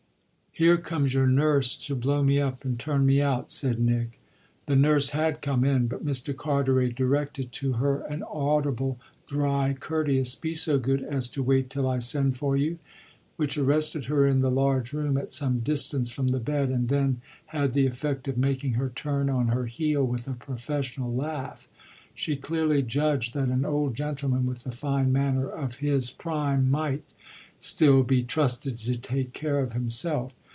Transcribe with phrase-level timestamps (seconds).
[0.53, 4.19] "Here comes your nurse to blow me up and turn me out," said Nick.
[4.65, 6.35] The nurse had come in, but Mr.
[6.35, 11.87] Carteret directed to her an audible dry, courteous "Be so good as to wait till
[11.87, 12.79] I send for you,"
[13.37, 17.21] which arrested her in the large room at some distance from the bed and then
[17.45, 21.69] had the effect of making her turn on her heel with a professional laugh.
[22.13, 27.05] She clearly judged that an old gentleman with the fine manner of his prime might
[27.57, 30.33] still be trusted to take care of himself.